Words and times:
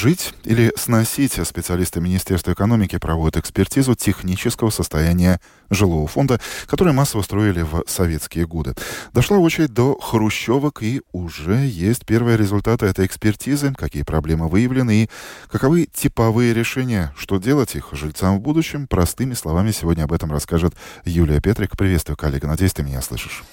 жить 0.00 0.32
или 0.44 0.72
сносить, 0.76 1.34
специалисты 1.46 2.00
Министерства 2.00 2.52
экономики 2.52 2.96
проводят 2.98 3.36
экспертизу 3.36 3.94
технического 3.94 4.70
состояния 4.70 5.40
жилого 5.68 6.06
фонда, 6.06 6.40
который 6.66 6.94
массово 6.94 7.20
строили 7.20 7.60
в 7.60 7.84
советские 7.86 8.46
годы. 8.46 8.74
Дошла 9.12 9.36
очередь 9.36 9.74
до 9.74 9.98
хрущевок, 10.00 10.82
и 10.82 11.02
уже 11.12 11.66
есть 11.66 12.06
первые 12.06 12.38
результаты 12.38 12.86
этой 12.86 13.04
экспертизы, 13.04 13.74
какие 13.74 14.02
проблемы 14.02 14.48
выявлены 14.48 15.04
и 15.04 15.10
каковы 15.52 15.86
типовые 15.92 16.54
решения, 16.54 17.12
что 17.16 17.36
делать 17.36 17.74
их 17.74 17.90
жильцам 17.92 18.38
в 18.38 18.40
будущем. 18.40 18.86
Простыми 18.86 19.34
словами 19.34 19.70
сегодня 19.70 20.04
об 20.04 20.12
этом 20.14 20.32
расскажет 20.32 20.74
Юлия 21.04 21.42
Петрик. 21.42 21.76
Приветствую, 21.76 22.16
коллега. 22.16 22.48
Надеюсь, 22.48 22.72
ты 22.72 22.82
меня 22.82 23.02
слышишь. 23.02 23.44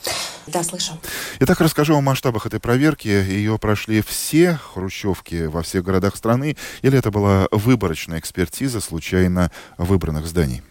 Да, 0.48 0.64
слышу. 0.64 0.94
Итак, 1.40 1.60
расскажу 1.60 1.96
о 1.96 2.02
масштабах 2.02 2.46
этой 2.46 2.60
проверки. 2.60 3.08
Ее 3.08 3.58
прошли 3.60 4.02
все 4.02 4.60
хрущевки 4.74 5.46
во 5.46 5.62
всех 5.62 5.84
городах 5.84 6.16
страны, 6.16 6.56
или 6.82 6.98
это 6.98 7.12
была 7.12 7.48
выборочная 7.52 8.20
экспертиза 8.20 8.80
случайно 8.80 9.52
выбранных 9.78 10.26
зданий? 10.26 10.64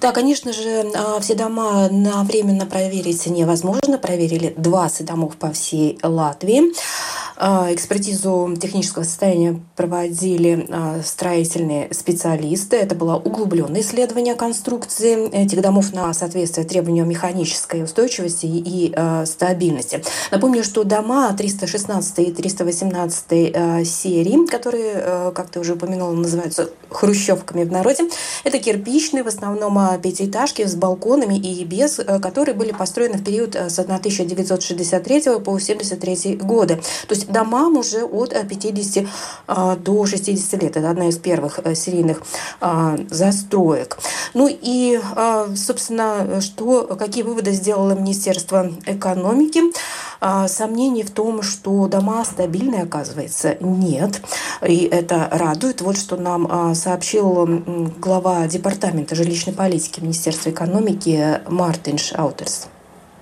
Да, 0.00 0.12
конечно 0.12 0.52
же, 0.52 0.84
а, 0.94 1.20
все 1.20 1.34
дома 1.34 1.88
на 1.90 2.22
временно 2.24 2.66
проверить 2.66 3.26
невозможно. 3.26 3.98
Проверили 3.98 4.52
20 4.56 5.06
домов 5.06 5.36
по 5.36 5.52
всей 5.52 5.98
Латвии. 6.02 6.72
А, 7.38 7.72
экспертизу 7.72 8.56
технического 8.60 9.02
состояния 9.02 9.60
проводили 9.76 10.66
а, 10.70 11.00
строительные 11.04 11.92
специалисты. 11.92 12.76
Это 12.76 12.94
было 12.94 13.16
углубленное 13.16 13.82
исследование 13.82 14.34
конструкции 14.34 15.28
этих 15.30 15.60
домов 15.60 15.92
на 15.92 16.12
соответствие 16.14 16.66
требованиям 16.66 17.08
механической 17.08 17.82
устойчивости 17.82 18.46
и 18.46 18.94
стабильности. 19.26 20.02
Напомню, 20.30 20.64
что 20.64 20.84
дома 20.84 21.32
316 21.36 22.18
и 22.20 22.32
318 22.32 23.86
серии, 23.86 24.46
которые, 24.46 25.32
как 25.34 25.50
ты 25.50 25.60
уже 25.60 25.74
упомянула, 25.74 26.12
называются 26.12 26.70
хрущевками 26.90 27.64
в 27.64 27.72
народе, 27.72 28.04
это 28.44 28.58
кирпичные, 28.58 29.22
в 29.22 29.28
основном 29.28 29.78
пятиэтажки 30.00 30.66
с 30.66 30.74
балконами 30.74 31.36
и 31.36 31.64
без, 31.64 32.00
которые 32.22 32.54
были 32.54 32.72
построены 32.72 33.18
в 33.18 33.24
период 33.24 33.54
с 33.54 33.78
1963 33.78 35.20
по 35.20 35.52
1973 35.52 36.36
годы. 36.36 36.76
То 37.08 37.14
есть 37.14 37.25
домам 37.28 37.76
уже 37.76 38.04
от 38.04 38.30
50 38.30 39.06
э, 39.48 39.76
до 39.78 40.06
60 40.06 40.62
лет. 40.62 40.76
Это 40.76 40.90
одна 40.90 41.08
из 41.08 41.18
первых 41.18 41.60
серийных 41.74 42.22
застроек. 43.10 43.98
Ну 44.34 44.48
и, 44.48 45.00
собственно, 45.56 46.40
что, 46.40 46.96
какие 46.98 47.22
выводы 47.22 47.52
сделало 47.52 47.92
Министерство 47.92 48.70
экономики? 48.86 49.62
Сомнений 50.48 51.02
в 51.02 51.10
том, 51.10 51.42
что 51.42 51.86
дома 51.88 52.24
стабильные, 52.24 52.82
оказывается, 52.82 53.56
нет. 53.60 54.22
И 54.66 54.88
это 54.90 55.28
радует. 55.30 55.80
Вот 55.82 55.96
что 55.96 56.16
нам 56.16 56.74
сообщил 56.74 57.46
глава 57.98 58.46
Департамента 58.46 59.14
жилищной 59.14 59.54
политики 59.54 60.00
Министерства 60.00 60.50
экономики 60.50 61.40
Мартинш 61.48 62.12
Аутерс. 62.14 62.68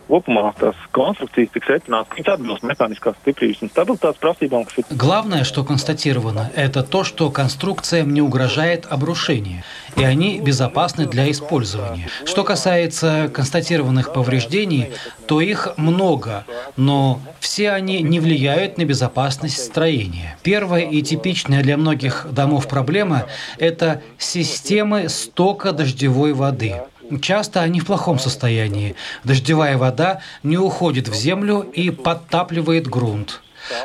Kopumā 0.08 0.52
tās 0.60 0.76
konstrukcijas 0.92 1.52
tiks 1.54 1.70
secināts, 1.70 2.10
ka 2.10 2.18
viņas 2.18 2.34
atbilst 2.34 2.66
mehāniskās 2.68 3.16
стабильности 3.22 3.64
un 3.64 3.70
stabilitātes 3.72 4.20
просībām. 4.20 4.66
Главное, 4.90 5.44
что 5.44 5.64
констатировано, 5.64 6.50
это 6.54 6.82
то, 6.82 7.04
что 7.04 7.30
конструкциям 7.30 8.12
не 8.12 8.20
угрожает 8.20 8.86
обрушение, 8.90 9.64
и 9.96 10.04
они 10.04 10.40
безопасны 10.40 11.06
для 11.06 11.30
использования. 11.30 12.08
Что 12.24 12.44
касается 12.44 13.30
констатированных 13.32 14.12
повреждений, 14.12 14.90
то 15.26 15.40
их 15.40 15.74
много, 15.76 16.44
но 16.76 17.20
все 17.40 17.70
они 17.70 18.02
не 18.02 18.20
влияют 18.20 18.78
на 18.78 18.84
безопасность 18.84 19.58
строения. 19.58 20.36
Первая 20.42 20.82
и 20.82 21.02
типичная 21.02 21.62
для 21.62 21.76
многих 21.76 22.26
домов 22.30 22.68
проблема– 22.68 23.24
это 23.58 24.02
системы 24.18 25.08
стока 25.08 25.72
дождевой 25.72 26.32
воды. 26.34 26.82
Часто 27.20 27.60
они 27.60 27.80
в 27.80 27.86
плохом 27.86 28.18
состоянии. 28.18 28.94
Дождевая 29.24 29.76
вода 29.76 30.20
не 30.42 30.56
уходит 30.56 31.08
в 31.08 31.14
землю 31.14 31.60
и 31.60 31.90
подтапливает 31.90 32.88
грунт. 32.88 33.42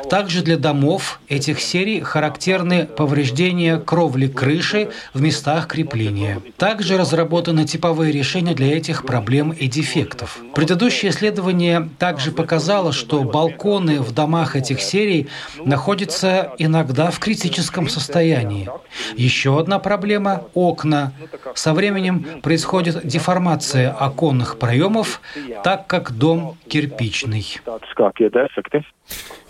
Также 0.08 0.42
для 0.42 0.56
домов 0.56 1.20
этих 1.28 1.60
серий 1.60 2.00
характерны 2.00 2.86
повреждения 2.86 3.78
кровли 3.78 4.26
крыши 4.26 4.90
в 5.14 5.20
местах 5.20 5.66
крепления. 5.66 6.40
Также 6.56 6.96
разработаны 6.98 7.64
типовые 7.64 8.12
решения 8.12 8.54
для 8.54 8.76
этих 8.76 9.04
проблем 9.04 9.50
и 9.50 9.66
дефектов. 9.68 10.38
Предыдущее 10.54 11.10
исследование 11.10 11.88
также 11.98 12.32
показало, 12.32 12.92
что 12.92 13.22
балконы 13.22 14.00
в 14.00 14.12
домах 14.12 14.56
этих 14.56 14.80
серий 14.80 15.28
находятся 15.64 16.52
иногда 16.58 17.10
в 17.10 17.18
критическом 17.18 17.88
состоянии. 17.88 18.68
Еще 19.16 19.58
одна 19.58 19.78
проблема– 19.78 20.44
окна. 20.54 21.12
Со 21.54 21.72
временем 21.72 22.40
происходит 22.42 23.06
деформация 23.06 23.90
оконных 23.90 24.58
проемов, 24.58 25.20
так 25.64 25.86
как 25.86 26.12
дом 26.12 26.56
кирпичный. 26.68 27.46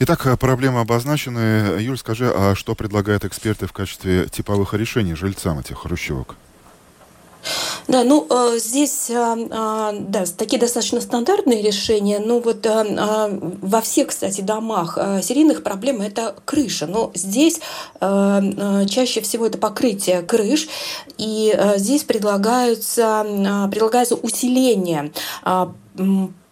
Итак, 0.03 0.39
проблемы 0.41 0.81
обозначены. 0.81 1.79
Юль, 1.79 1.99
скажи, 1.99 2.33
а 2.35 2.55
что 2.55 2.75
предлагают 2.75 3.27
эксперты 3.27 3.67
в 3.67 3.75
качестве 3.75 4.29
типовых 4.29 4.73
решений 4.73 5.15
жильцам 5.15 5.59
этих 5.59 5.77
хрущевок? 5.77 6.37
Да, 7.87 8.03
ну 8.03 8.27
э, 8.31 8.59
здесь, 8.59 9.11
э, 9.11 9.15
э, 9.15 9.93
да, 10.01 10.25
такие 10.39 10.59
достаточно 10.59 11.03
стандартные 11.03 11.61
решения. 11.61 12.19
Ну 12.19 12.41
вот 12.41 12.67
во 12.67 13.81
всех, 13.83 14.09
кстати, 14.09 14.41
домах 14.41 14.97
серийных 15.23 15.63
проблем 15.63 16.01
это 16.01 16.35
крыша. 16.47 16.87
Но 16.87 17.11
здесь 17.15 17.61
чаще 18.01 19.21
всего 19.21 19.47
это 19.47 19.59
покрытие 19.59 20.23
крыш, 20.23 20.67
и 21.19 21.55
здесь 21.77 22.05
предлагаются, 22.05 23.69
предлагается 23.71 24.15
усиление 24.15 25.13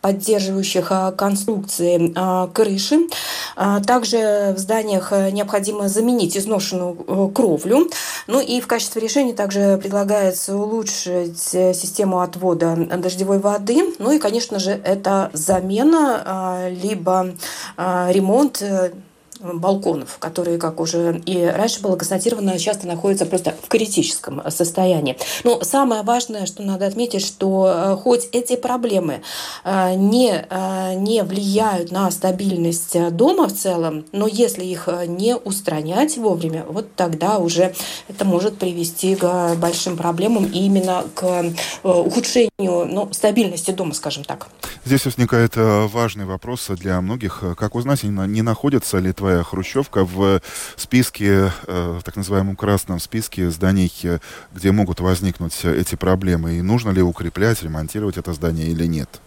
поддерживающих 0.09 0.87
а, 0.91 1.13
конструкции 1.13 2.13
а, 2.17 2.47
крыши. 2.47 3.09
А, 3.57 3.81
также 3.81 4.55
в 4.57 4.59
зданиях 4.59 5.13
необходимо 5.33 5.89
заменить 5.89 6.35
изношенную 6.37 7.29
кровлю. 7.29 7.91
Ну 8.27 8.41
и 8.41 8.63
в 8.63 8.67
качестве 8.67 9.03
решения 9.03 9.35
также 9.35 9.79
предлагается 9.83 10.57
улучшить 10.57 11.55
э, 11.55 11.75
систему 11.75 12.21
отвода 12.21 12.75
дождевой 12.97 13.39
воды. 13.39 13.95
Ну 13.99 14.13
и, 14.13 14.19
конечно 14.19 14.59
же, 14.59 14.71
это 14.71 15.31
замена 15.35 16.69
либо 16.71 17.35
ремонт 17.77 18.63
э, 18.63 18.93
балконов, 19.41 20.19
которые, 20.19 20.59
как 20.59 20.81
уже 20.81 21.21
и 21.27 21.45
раньше 21.45 21.81
было 21.81 21.97
констатировано, 21.97 22.59
часто 22.59 22.87
находятся 22.87 23.27
просто 23.27 23.55
в 23.63 23.69
критическом 23.69 24.43
состоянии. 24.51 25.17
Но 25.45 25.63
самое 25.63 26.03
важное, 26.03 26.47
что 26.47 26.63
надо 26.63 26.87
отметить, 26.87 27.25
что 27.25 27.73
э, 27.75 27.97
хоть 27.97 28.29
эти 28.33 28.57
проблемы 28.57 29.23
э, 29.65 29.95
не, 29.95 30.47
э, 30.49 30.95
не 30.95 31.23
влияют 31.23 31.93
на 31.93 32.11
стабильность 32.11 32.97
дома 33.11 33.49
в 33.49 33.55
целом, 33.55 34.05
но 34.13 34.27
если 34.27 34.65
их 34.65 34.89
не 35.07 35.37
устранять 35.37 36.17
вовремя, 36.17 36.65
вот 36.69 36.95
тогда 36.95 37.39
уже 37.39 37.75
это 38.09 38.25
может 38.25 38.59
привести 38.59 39.15
к 39.15 39.55
большим 39.57 39.97
проблемам 39.97 40.45
именно 40.47 41.05
к 41.15 41.45
ухудшению 41.83 42.51
ну, 42.59 43.09
стабильности 43.13 43.71
дома, 43.71 43.95
скажем 43.95 44.25
так. 44.25 44.49
Здесь 44.85 45.05
возникает 45.05 45.53
важный 45.57 46.25
вопрос 46.25 46.69
для 46.69 47.01
многих. 47.01 47.43
Как 47.57 47.75
узнать, 47.75 48.03
не 48.03 48.43
находится 48.43 48.99
ли 48.99 49.13
твоя 49.13 49.28
новая 49.29 49.45
хрущевка 49.45 50.05
в 50.05 50.41
списке, 50.77 51.53
э, 51.67 51.99
в 52.01 52.03
так 52.03 52.17
называемом 52.17 52.57
красном 52.57 52.99
списке 52.99 53.51
зданий, 53.51 53.93
э, 54.03 54.21
где 54.55 54.73
могут 54.73 55.01
возникнуть 55.01 55.65
эти 55.65 55.97
проблемы. 55.97 56.55
И 56.55 56.63
нужно 56.63 56.91
ли 56.91 57.03
укреплять, 57.03 57.63
ремонтировать 57.63 58.17
это 58.17 58.33
здание 58.33 58.69
или 58.69 58.87
нет? 58.87 59.21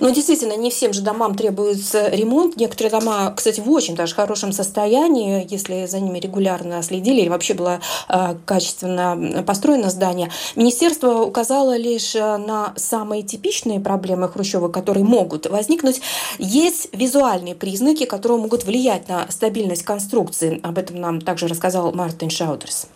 Ну, 0.00 0.10
действительно, 0.10 0.56
не 0.56 0.70
всем 0.70 0.92
же 0.92 1.00
домам 1.00 1.34
требуется 1.34 2.08
ремонт. 2.08 2.56
Некоторые 2.56 2.90
дома, 2.90 3.32
кстати, 3.34 3.60
в 3.60 3.70
очень 3.70 3.94
даже 3.96 4.14
хорошем 4.14 4.52
состоянии, 4.52 5.46
если 5.48 5.86
за 5.86 6.00
ними 6.00 6.18
регулярно 6.18 6.82
следили, 6.82 7.22
или 7.22 7.28
вообще 7.28 7.54
было 7.54 7.80
э, 8.08 8.34
качественно 8.44 9.42
построено 9.46 9.90
здание. 9.90 10.30
Министерство 10.56 11.22
указало 11.22 11.76
лишь 11.76 12.14
э, 12.14 12.36
на 12.36 12.74
самые 12.76 13.22
типичные 13.22 13.80
проблемы 13.80 14.28
хрущевок, 14.28 14.72
которые 14.72 15.04
могут 15.04 15.46
возникнуть. 15.46 16.00
Есть 16.38 16.88
визуальные 16.92 17.54
признаки, 17.54 18.04
которые 18.04 18.38
могут 18.38 18.64
влиять 18.64 19.08
на 19.08 19.26
стабильность 19.30 19.82
конструкции. 19.82 20.60
Об 20.62 20.78
этом 20.78 21.00
нам 21.00 21.20
также 21.20 21.48
рассказал 21.48 21.92
Мартин 21.92 22.30
Шаудерс. 22.30 22.86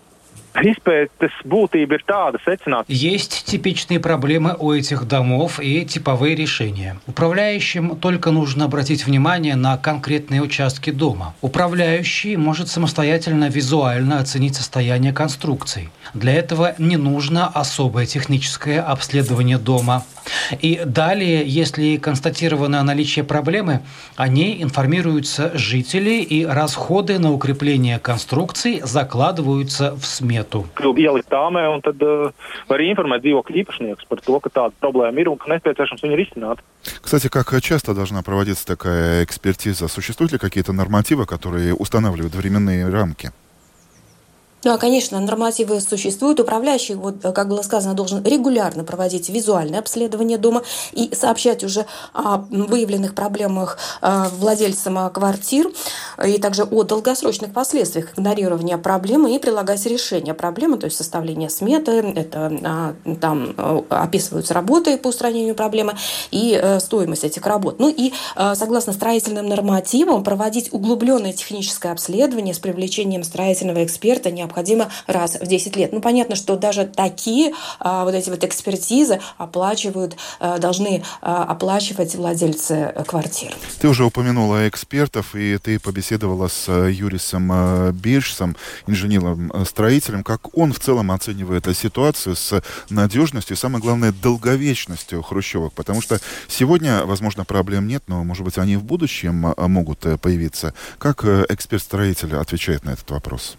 Būtība 0.55 1.99
ir 1.99 2.05
tāda 2.07 2.39
secināt. 2.45 2.85
Есть 2.89 3.45
типичные 3.45 4.01
проблемы 4.01 4.57
у 4.59 4.73
этих 4.73 5.07
домов 5.07 5.61
и 5.61 5.85
типовые 5.85 6.35
решения. 6.35 6.99
Управляющим 7.07 7.97
только 7.97 8.31
нужно 8.31 8.65
обратить 8.65 9.07
внимание 9.07 9.57
на 9.57 9.77
конкретные 9.77 10.43
участки 10.43 10.91
дома. 10.91 11.35
Управляющий 11.41 12.37
может 12.37 12.69
самостоятельно 12.69 13.49
визуально 13.49 14.19
оценить 14.19 14.57
состояние 14.57 15.13
конструкций. 15.13 15.91
Для 16.15 16.35
этого 16.35 16.75
не 16.79 16.97
нужно 16.97 17.47
особое 17.49 18.07
техническое 18.07 18.81
обследование 18.81 19.59
дома. 19.59 20.05
И 20.61 20.81
далее, 20.85 21.43
если 21.47 21.97
констатировано 21.97 22.83
наличие 22.83 23.25
проблемы, 23.25 23.81
о 24.17 24.29
ней 24.29 24.63
информируются 24.63 25.53
жители, 25.55 26.21
и 26.23 26.45
расходы 26.45 27.19
на 27.19 27.33
укрепление 27.33 27.99
конструкций 27.99 28.81
закладываются 28.83 29.95
в 29.95 30.05
смету. 30.05 30.67
Risināt. 36.19 36.59
Кстати, 37.01 37.29
как 37.29 37.61
часто 37.63 37.95
должна 37.95 38.23
проводиться 38.23 38.67
такая 38.67 39.25
экспертиза? 39.25 39.89
Существуют 39.89 40.33
ли 40.33 40.39
какие-то 40.39 40.73
нормативы, 40.73 41.27
которые 41.27 41.75
устанавливают 41.75 42.35
временные 42.35 42.89
рамки? 42.89 43.33
Да, 44.65 44.77
конечно, 44.77 45.21
нормативы 45.21 45.81
существуют. 45.81 46.41
Управляющий, 46.41 46.95
вот, 46.95 47.23
как 47.23 47.49
было 47.49 47.63
сказано, 47.63 47.95
должен 47.95 48.25
регулярно 48.25 48.83
проводить 48.83 49.29
визуальное 49.29 49.79
обследование 49.79 50.37
дома 50.37 50.63
и 50.93 51.15
сообщать 51.15 51.63
уже 51.63 51.87
о 52.13 52.39
выявленных 52.51 53.15
проблемах 53.15 53.79
э, 54.03 54.25
владельцам 54.33 55.11
квартир 55.11 55.71
и 56.27 56.39
также 56.39 56.65
о 56.65 56.83
долгосрочных 56.83 57.53
последствиях 57.53 58.15
игнорирования 58.15 58.79
проблемы 58.79 59.35
и 59.35 59.39
прилагать 59.39 59.87
решение 59.87 60.35
проблемы, 60.35 60.77
то 60.77 60.87
есть 60.87 60.97
составление 60.97 61.51
сметы, 61.51 61.93
это 62.17 62.53
а, 62.65 62.95
там 63.21 63.55
э, 63.57 63.83
описываются 63.91 64.55
работы 64.55 64.99
по 64.99 65.09
устранению 65.09 65.55
проблемы 65.55 65.95
и 66.33 66.59
э, 66.61 66.81
стоимость 66.81 67.23
этих 67.23 67.47
работ. 67.47 67.79
Ну 67.79 67.89
и 67.89 68.13
согласно 68.55 68.93
строительным 68.93 69.47
нормативам 69.47 70.25
проводить 70.25 70.73
углубленное 70.73 71.33
техническое 71.33 71.93
обследование 71.93 72.55
с 72.55 72.59
привлечением 72.59 73.23
строительного 73.23 73.85
эксперта 73.85 74.31
не 74.31 74.48
необходимо 74.49 74.91
раз 75.07 75.39
в 75.41 75.47
10 75.47 75.77
лет. 75.77 75.93
Ну, 75.93 76.01
понятно, 76.01 76.35
что 76.35 76.57
даже 76.57 76.87
такие 76.87 77.53
а, 77.79 78.05
вот 78.05 78.15
эти 78.15 78.31
вот 78.31 78.43
экспертизы 78.45 79.21
оплачивают, 79.37 80.17
а, 80.41 80.59
должны 80.59 81.03
а, 81.21 81.45
оплачивать 81.45 82.15
владельцы 82.15 82.95
квартир. 83.07 83.53
Ты 83.81 83.89
уже 83.89 84.05
упомянула 84.05 84.69
экспертов, 84.69 85.35
и 85.35 85.59
ты 85.59 85.79
побеседовала 85.79 86.49
с 86.49 86.69
э, 86.69 86.91
Юрисом 86.91 87.51
э, 87.53 87.93
Биршсом, 87.93 88.57
инженером-строителем. 88.87 90.25
Как 90.25 90.57
он 90.57 90.73
в 90.73 90.81
целом 90.81 91.11
оценивает 91.11 91.67
ситуацию 91.77 92.35
с 92.35 92.63
надежностью 92.89 93.57
и, 93.57 93.59
самое 93.59 93.83
главное, 93.83 94.13
долговечностью 94.13 95.23
хрущевок? 95.23 95.75
Потому 95.75 96.01
что 96.01 96.19
сегодня, 96.49 97.05
возможно, 97.05 97.45
проблем 97.45 97.87
нет, 97.87 98.03
но, 98.07 98.25
может 98.25 98.45
быть, 98.45 98.57
они 98.59 98.77
в 98.77 98.85
будущем 98.85 99.49
э, 99.49 99.67
могут 99.67 100.01
появиться. 100.21 100.73
Как 100.99 101.25
эксперт-строитель 101.25 102.37
отвечает 102.37 102.85
на 102.85 102.91
этот 102.91 103.11
вопрос? 103.11 103.59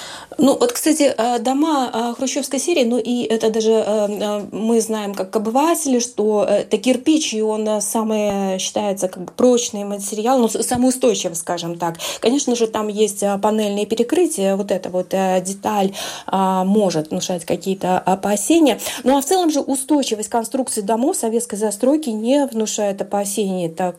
Ну, 0.43 0.57
вот, 0.57 0.71
кстати, 0.71 1.13
э, 1.15 1.37
дома 1.37 1.91
э, 1.93 2.13
хрущевской 2.17 2.59
серии, 2.59 2.83
ну 2.83 2.97
и 2.97 3.21
это 3.25 3.51
даже 3.51 3.73
э, 3.73 4.47
мы 4.51 4.81
знаем 4.81 5.13
как 5.13 5.35
обыватели, 5.35 5.99
что 5.99 6.43
это 6.43 6.79
кирпич, 6.79 7.35
и 7.35 7.43
он 7.43 7.79
самый 7.79 8.57
считается 8.57 9.07
как 9.07 9.33
прочный 9.33 9.83
материал, 9.83 10.39
ну, 10.39 10.49
самый 10.49 10.89
устойчивый, 10.89 11.35
скажем 11.35 11.77
так. 11.77 11.97
Конечно 12.21 12.55
же, 12.55 12.65
там 12.65 12.87
есть 12.87 13.23
панельные 13.43 13.85
перекрытия, 13.85 14.55
вот 14.55 14.71
эта 14.71 14.89
вот 14.89 15.09
деталь 15.09 15.93
может 16.31 17.11
внушать 17.11 17.45
какие-то 17.45 17.99
опасения. 17.99 18.79
Ну, 19.03 19.17
а 19.17 19.21
в 19.21 19.25
целом 19.25 19.51
же 19.51 19.59
устойчивость 19.59 20.29
конструкции 20.29 20.81
домов 20.81 21.17
советской 21.17 21.57
застройки 21.57 22.09
не 22.09 22.47
внушает 22.47 22.99
опасений, 22.99 23.69
так 23.69 23.97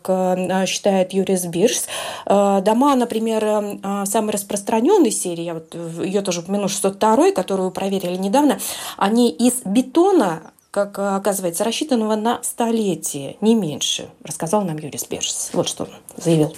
считает 0.67 1.12
Юрис 1.12 1.44
Бирс. 1.44 1.87
Дома, 2.27 2.97
например, 2.97 3.79
самой 4.06 4.33
распространенной 4.33 5.12
серии, 5.12 5.53
вот 5.53 5.75
ее 6.05 6.21
тоже 6.23 6.31
упомяну 6.40 6.69
602, 6.69 7.32
которую 7.32 7.70
проверили 7.70 8.17
недавно, 8.17 8.58
они 8.96 9.31
из 9.31 9.62
бетона 9.64 10.52
как 10.73 10.99
оказывается, 10.99 11.64
рассчитанного 11.64 12.17
на 12.17 12.43
столетие, 12.43 13.37
не 13.43 13.55
меньше, 13.55 14.08
рассказал 14.25 14.62
нам 14.62 14.79
Юрий 14.79 14.99
Бершс. 15.11 15.50
Вот 15.52 15.69
что 15.69 15.84
он 15.84 15.90
заявил. 16.17 16.56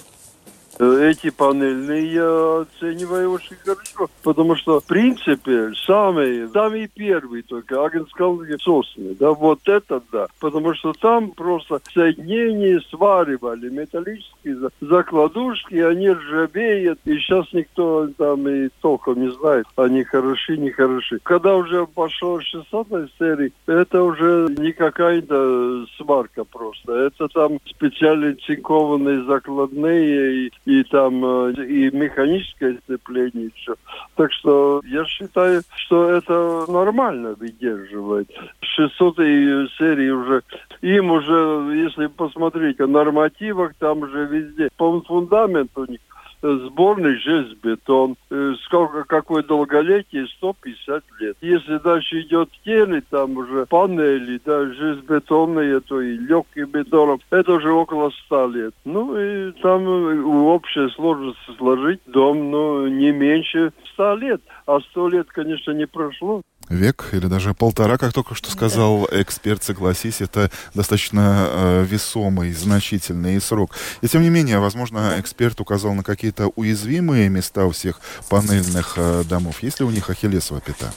Эти 0.79 1.29
панельные 1.29 2.13
я 2.13 2.61
оцениваю 2.61 3.31
очень 3.31 3.55
хорошо, 3.63 4.09
потому 4.23 4.55
что, 4.55 4.81
в 4.81 4.85
принципе, 4.85 5.71
самые, 5.85 6.49
самые 6.49 6.89
первые 6.89 7.43
только 7.43 7.85
агентские 7.85 8.57
сосны, 8.59 9.15
да, 9.17 9.31
вот 9.31 9.59
это 9.67 10.01
да, 10.11 10.27
потому 10.39 10.73
что 10.73 10.91
там 10.93 11.31
просто 11.31 11.79
соединение 11.93 12.81
сваривали, 12.89 13.69
металлические 13.69 14.69
закладушки, 14.81 15.75
они 15.75 16.09
ржавеют, 16.09 16.99
и 17.05 17.17
сейчас 17.17 17.45
никто 17.53 18.09
там 18.17 18.47
и 18.47 18.69
толком 18.81 19.21
не 19.21 19.31
знает, 19.31 19.65
они 19.77 20.03
хороши, 20.03 20.57
не 20.57 20.71
хороши. 20.71 21.19
Когда 21.23 21.55
уже 21.55 21.85
пошел 21.85 22.41
600 22.41 22.87
серии, 23.17 23.53
это 23.65 24.03
уже 24.03 24.47
не 24.57 24.73
какая-то 24.73 25.85
сварка 25.97 26.43
просто, 26.43 26.93
это 26.93 27.29
там 27.29 27.59
специально 27.65 28.35
цинкованные 28.35 29.23
закладные 29.23 30.47
и 30.47 30.51
и 30.65 30.83
там 30.83 31.23
э, 31.23 31.53
и 31.65 31.91
механическое 31.95 32.79
сцепление 32.83 33.51
еще. 33.55 33.75
Так 34.15 34.31
что 34.33 34.81
я 34.85 35.05
считаю, 35.05 35.61
что 35.75 36.09
это 36.09 36.65
нормально 36.67 37.35
выдерживает. 37.39 38.29
600 38.61 39.17
серии 39.17 40.09
уже, 40.09 40.41
им 40.81 41.11
уже, 41.11 41.71
если 41.75 42.07
посмотреть 42.07 42.79
о 42.79 42.87
нормативах, 42.87 43.73
там 43.79 43.99
уже 43.99 44.25
везде, 44.25 44.69
по 44.75 45.01
фундамент 45.01 45.71
у 45.75 45.85
них 45.85 45.99
сборный 46.41 47.17
железобетон. 47.19 48.15
Э, 48.29 48.53
сколько, 48.63 49.03
какое 49.03 49.43
долголетие? 49.43 50.27
150 50.37 51.03
лет. 51.19 51.37
Если 51.41 51.77
дальше 51.77 52.21
идет 52.21 52.49
теле, 52.63 53.03
там 53.09 53.37
уже 53.37 53.65
панели, 53.65 54.39
да, 54.45 54.65
железобетонные, 54.65 55.79
то 55.81 56.01
и 56.01 56.17
легким 56.17 56.69
бетоном, 56.69 57.19
это 57.29 57.53
уже 57.53 57.71
около 57.71 58.11
100 58.25 58.47
лет. 58.47 58.73
Ну 58.85 59.17
и 59.17 59.51
там 59.61 59.87
э, 59.87 60.21
общая 60.23 60.89
сложность 60.89 61.39
сложить 61.57 62.01
дом, 62.05 62.51
ну, 62.51 62.87
не 62.87 63.11
меньше 63.11 63.71
100 63.93 64.15
лет. 64.15 64.41
А 64.65 64.79
100 64.79 65.09
лет, 65.09 65.27
конечно, 65.29 65.71
не 65.71 65.85
прошло 65.85 66.41
век 66.69 67.09
или 67.11 67.27
даже 67.27 67.53
полтора, 67.53 67.97
как 67.97 68.13
только 68.13 68.35
что 68.35 68.51
сказал 68.51 69.07
эксперт, 69.11 69.63
согласись, 69.63 70.21
это 70.21 70.51
достаточно 70.73 71.47
э, 71.49 71.85
весомый, 71.87 72.53
значительный 72.53 73.39
срок. 73.41 73.75
И 74.01 74.07
тем 74.07 74.21
не 74.21 74.29
менее, 74.29 74.59
возможно, 74.59 75.15
эксперт 75.17 75.59
указал 75.61 75.93
на 75.93 76.03
какие-то 76.03 76.47
уязвимые 76.55 77.29
места 77.29 77.65
у 77.65 77.71
всех 77.71 77.99
панельных 78.29 78.93
э, 78.97 79.23
домов. 79.27 79.61
Есть 79.61 79.79
ли 79.79 79.85
у 79.85 79.91
них 79.91 80.09
ахиллесова 80.09 80.61
пята? 80.61 80.93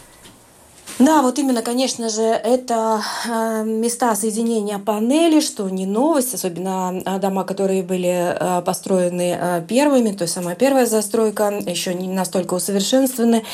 Да, 0.98 1.22
вот 1.22 1.38
именно, 1.38 1.62
конечно 1.62 2.08
же, 2.08 2.22
это 2.22 3.00
э, 3.24 3.62
места 3.64 4.16
соединения 4.16 4.80
панелей, 4.80 5.40
что 5.40 5.68
не 5.68 5.86
новость, 5.86 6.34
особенно 6.34 7.00
э, 7.04 7.18
дома, 7.20 7.44
которые 7.44 7.84
были 7.84 8.34
э, 8.34 8.62
построены 8.62 9.64
первыми, 9.68 10.10
то 10.10 10.22
есть 10.22 10.34
самая 10.34 10.56
первая 10.56 10.86
застройка, 10.86 11.62
еще 11.64 11.94
не 11.94 12.08
настолько 12.08 12.54
усовершенствованы. 12.54 13.44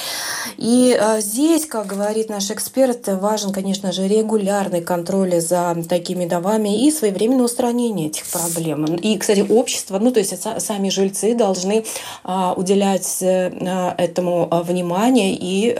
И 0.56 0.98
здесь, 1.18 1.66
как 1.66 1.86
говорит 1.86 2.30
наш 2.30 2.50
эксперт, 2.50 3.06
важен, 3.08 3.52
конечно 3.52 3.92
же, 3.92 4.08
регулярный 4.08 4.80
контроль 4.80 5.40
за 5.40 5.76
такими 5.86 6.24
домами 6.24 6.86
и 6.86 6.90
своевременное 6.90 7.44
устранение 7.44 8.08
этих 8.08 8.24
проблем. 8.26 8.86
И, 8.86 9.18
кстати, 9.18 9.44
общество, 9.46 9.98
ну 9.98 10.12
то 10.12 10.20
есть 10.20 10.34
сами 10.58 10.88
жильцы 10.88 11.34
должны 11.34 11.84
уделять 12.56 13.18
этому 13.20 14.48
внимание 14.64 15.36
и 15.38 15.74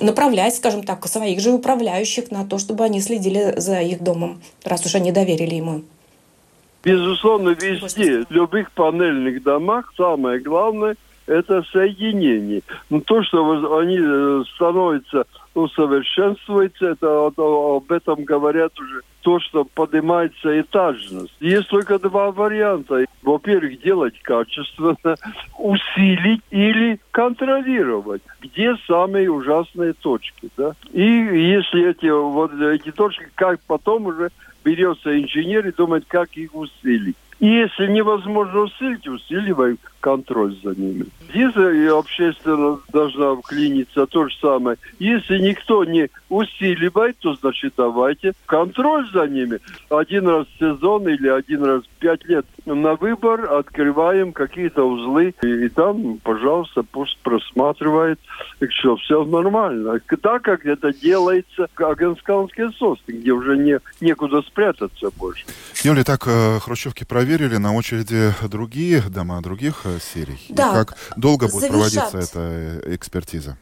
направлять, 0.00 0.60
скажем 0.68 0.84
так, 0.84 1.06
своих 1.06 1.40
же 1.40 1.50
управляющих 1.50 2.30
на 2.30 2.44
то, 2.44 2.58
чтобы 2.58 2.84
они 2.84 3.00
следили 3.00 3.54
за 3.56 3.80
их 3.80 4.02
домом, 4.02 4.42
раз 4.64 4.84
уж 4.84 4.94
они 4.96 5.12
доверили 5.12 5.54
ему. 5.54 5.82
Безусловно, 6.84 7.50
везде, 7.50 8.24
в 8.28 8.30
любых 8.30 8.70
панельных 8.72 9.42
домах 9.42 9.92
самое 9.96 10.40
главное– 10.40 10.96
это 11.28 11.62
соединение. 11.70 12.62
Но 12.90 13.00
то, 13.00 13.22
что 13.22 13.78
они 13.78 13.98
э, 14.00 14.42
становятся 14.54 15.26
усовершенствуется, 15.54 16.86
это, 16.86 17.26
об 17.26 17.92
этом 17.92 18.24
говорят 18.24 18.78
уже 18.80 19.02
то, 19.22 19.38
что 19.40 19.64
поднимается 19.64 20.60
этажность. 20.60 21.34
Есть 21.40 21.68
только 21.68 21.98
два 21.98 22.30
варианта. 22.32 23.04
Во-первых, 23.22 23.82
делать 23.82 24.18
качественно, 24.22 24.96
усилить 25.58 26.42
или 26.50 26.98
контролировать, 27.10 28.22
где 28.40 28.74
самые 28.86 29.30
ужасные 29.30 29.92
точки. 29.92 30.48
Да? 30.56 30.72
И 30.92 31.02
если 31.02 31.90
эти, 31.90 32.08
вот, 32.08 32.52
эти 32.54 32.90
точки, 32.90 33.28
как 33.34 33.60
потом 33.66 34.06
уже 34.06 34.30
берется 34.64 35.20
инженер 35.20 35.66
и 35.68 35.72
думает, 35.72 36.04
как 36.08 36.30
их 36.36 36.54
усилить. 36.54 37.16
И 37.40 37.46
если 37.46 37.86
невозможно 37.86 38.62
усилить, 38.62 39.06
усиливаем 39.06 39.78
контроль 40.00 40.56
за 40.62 40.74
ними. 40.74 41.06
Здесь 41.28 41.54
и 41.56 41.86
общественность 41.86 42.82
должна 42.92 43.36
вклиниться 43.36 44.06
то 44.06 44.28
же 44.28 44.36
самое. 44.40 44.76
Если 44.98 45.38
никто 45.38 45.84
не 45.84 46.08
усиливает, 46.28 47.16
то 47.18 47.34
значит 47.34 47.74
давайте 47.76 48.32
контроль 48.46 49.08
за 49.12 49.26
ними. 49.26 49.60
Один 49.88 50.26
раз 50.26 50.46
в 50.46 50.58
сезон 50.58 51.08
или 51.08 51.28
один 51.28 51.64
раз 51.64 51.82
в 51.84 52.00
пять 52.00 52.24
лет 52.24 52.46
на 52.74 52.94
выбор 52.94 53.52
открываем 53.52 54.32
какие-то 54.32 54.84
узлы. 54.84 55.34
И, 55.42 55.66
и 55.66 55.68
там, 55.68 56.18
пожалуйста, 56.18 56.82
пусть 56.82 57.18
просматривает, 57.18 58.18
что 58.68 58.96
все 58.96 59.24
нормально. 59.24 60.00
Так 60.22 60.42
как 60.42 60.66
это 60.66 60.92
делается 60.92 61.68
в 61.74 61.82
Аганскалской 61.82 62.72
сосны, 62.74 63.12
где 63.12 63.32
уже 63.32 63.56
не, 63.56 63.80
некуда 64.00 64.42
спрятаться 64.42 65.10
больше. 65.16 65.44
Юлия, 65.82 66.04
так, 66.04 66.26
э, 66.26 66.58
хрущевки 66.60 67.04
проверили, 67.04 67.56
на 67.56 67.74
очереди 67.74 68.32
другие 68.48 69.02
дома 69.02 69.40
других 69.42 69.82
э, 69.84 69.98
серий. 70.00 70.38
Да. 70.50 70.70
И 70.70 70.74
как 70.74 70.96
долго 71.16 71.48
будет 71.48 71.70
Завершат. 71.70 72.10
проводиться 72.10 72.18
эта 72.18 72.40
э, 72.84 72.94
экспертиза? 72.94 73.58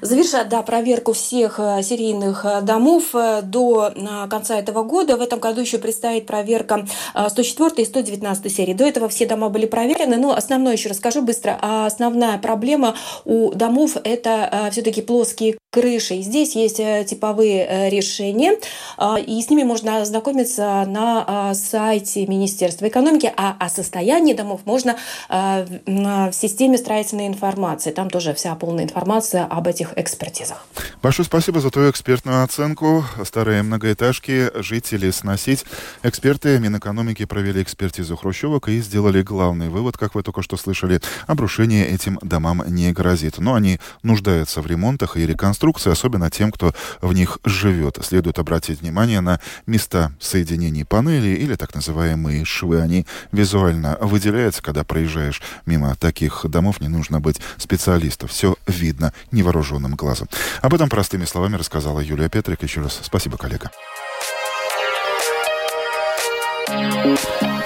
Завершат 0.00 0.48
да, 0.48 0.62
проверку 0.62 1.12
всех 1.12 1.58
э, 1.58 1.82
серийных 1.82 2.44
э, 2.44 2.60
домов 2.62 3.14
э, 3.14 3.42
до 3.42 3.92
конца 4.30 4.58
этого 4.58 4.82
года. 4.82 5.16
В 5.16 5.20
этом 5.20 5.38
году 5.38 5.60
еще 5.60 5.78
предстоит 5.78 6.26
проверка 6.26 6.86
104 7.28 7.82
и 7.82 7.84
119 7.84 8.54
серии. 8.54 8.74
До 8.74 8.84
этого 8.84 9.08
все 9.08 9.26
дома 9.26 9.48
были 9.48 9.66
проверены. 9.66 10.16
Но 10.16 10.34
основное 10.34 10.72
еще 10.72 10.88
расскажу 10.88 11.22
быстро. 11.22 11.58
А 11.60 11.86
основная 11.86 12.38
проблема 12.38 12.94
у 13.24 13.52
домов– 13.52 13.96
это 14.04 14.68
все-таки 14.72 15.02
плоские 15.02 15.58
крыши. 15.70 16.20
Здесь 16.20 16.54
есть 16.54 16.76
типовые 16.76 17.88
решения, 17.90 18.58
и 19.26 19.40
с 19.40 19.50
ними 19.50 19.62
можно 19.62 20.02
ознакомиться 20.02 20.84
на 20.86 21.54
сайте 21.54 22.26
Министерства 22.26 22.88
экономики, 22.88 23.32
а 23.36 23.56
о 23.58 23.68
состоянии 23.68 24.34
домов 24.34 24.60
можно 24.64 24.96
в 25.28 26.32
системе 26.32 26.76
строительной 26.76 27.26
информации. 27.26 27.90
Там 27.90 28.10
тоже 28.10 28.34
вся 28.34 28.54
полная 28.54 28.84
информация 28.84 29.46
об 29.46 29.66
этих 29.66 29.81
этих 29.82 29.98
экспертизах. 29.98 30.64
Большое 31.02 31.26
спасибо 31.26 31.60
за 31.60 31.70
твою 31.70 31.90
экспертную 31.90 32.42
оценку. 32.42 33.04
Старые 33.24 33.62
многоэтажки 33.62 34.50
жители 34.62 35.10
сносить. 35.10 35.64
Эксперты 36.02 36.58
Минэкономики 36.58 37.24
провели 37.24 37.62
экспертизу 37.62 38.16
хрущевок 38.16 38.68
и 38.68 38.80
сделали 38.80 39.22
главный 39.22 39.68
вывод, 39.68 39.96
как 39.96 40.14
вы 40.14 40.22
только 40.22 40.42
что 40.42 40.56
слышали, 40.56 41.00
обрушение 41.26 41.88
этим 41.88 42.18
домам 42.22 42.62
не 42.66 42.92
грозит. 42.92 43.38
Но 43.38 43.54
они 43.54 43.80
нуждаются 44.02 44.60
в 44.60 44.66
ремонтах 44.66 45.16
и 45.16 45.26
реконструкции, 45.26 45.90
особенно 45.90 46.30
тем, 46.30 46.52
кто 46.52 46.72
в 47.00 47.12
них 47.12 47.38
живет. 47.44 47.98
Следует 48.02 48.38
обратить 48.38 48.80
внимание 48.80 49.20
на 49.20 49.40
места 49.66 50.12
соединений 50.20 50.84
панелей 50.84 51.34
или 51.34 51.56
так 51.56 51.74
называемые 51.74 52.44
швы. 52.44 52.80
Они 52.80 53.06
визуально 53.32 53.98
выделяются, 54.00 54.62
когда 54.62 54.84
проезжаешь 54.84 55.42
мимо 55.66 55.94
таких 55.96 56.44
домов. 56.48 56.80
Не 56.80 56.88
нужно 56.88 57.20
быть 57.20 57.40
специалистом. 57.58 58.28
Все 58.28 58.56
видно 58.66 59.12
невооруженным 59.30 59.71
невооруженным 59.72 59.94
глазом. 59.94 60.28
Об 60.60 60.74
этом 60.74 60.88
простыми 60.88 61.24
словами 61.24 61.56
рассказала 61.56 62.00
Юлия 62.00 62.28
Петрик. 62.28 62.62
Еще 62.62 62.80
раз 62.80 63.00
спасибо, 63.02 63.36
коллега. 63.38 63.70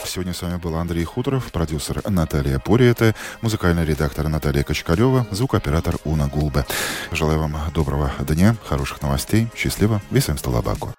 Сегодня 0.04 0.32
с 0.32 0.42
вами 0.42 0.56
был 0.56 0.74
Андрей 0.76 1.04
Хуторов, 1.04 1.52
продюсер 1.52 2.00
Наталья 2.08 2.58
Пориэта, 2.58 3.14
музыкальный 3.42 3.84
редактор 3.84 4.28
Наталья 4.28 4.62
Кочкарева, 4.62 5.26
звукооператор 5.30 5.96
Уна 6.04 6.28
Гулбе. 6.28 6.64
Желаю 7.12 7.40
вам 7.40 7.56
доброго 7.74 8.10
дня, 8.20 8.56
хороших 8.64 9.02
новостей, 9.02 9.48
счастливо, 9.54 10.00
весим 10.10 10.38
столобаку. 10.38 10.94